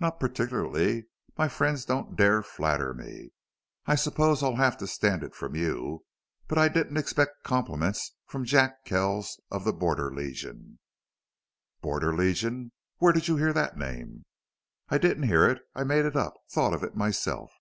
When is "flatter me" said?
2.42-3.32